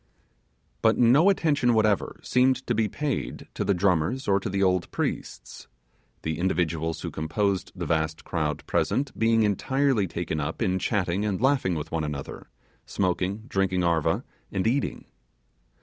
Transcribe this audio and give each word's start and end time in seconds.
But 0.81 0.97
no 0.97 1.29
attention 1.29 1.75
whatever 1.75 2.19
seemed 2.23 2.65
to 2.65 2.73
be 2.73 2.87
paid 2.87 3.47
to 3.53 3.63
the 3.63 3.75
drummers 3.75 4.27
or 4.27 4.39
to 4.39 4.49
the 4.49 4.63
old 4.63 4.89
priests; 4.89 5.67
the 6.23 6.39
individuals 6.39 7.01
who 7.01 7.11
composed 7.11 7.71
the 7.75 7.85
vast 7.85 8.23
crowd 8.25 8.65
present 8.65 9.15
being 9.15 9.43
entirely 9.43 10.07
taken 10.07 10.39
up 10.39 10.59
in 10.59 10.79
chanting 10.79 11.23
and 11.23 11.39
laughing 11.39 11.75
with 11.75 11.91
one 11.91 12.03
another, 12.03 12.49
smoking, 12.87 13.43
drinking 13.47 13.83
'arva', 13.83 14.23
and 14.51 14.65
eating. 14.65 15.05